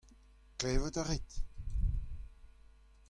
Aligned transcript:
Klevet 0.57 0.95
a 1.01 1.03
rit? 1.09 1.29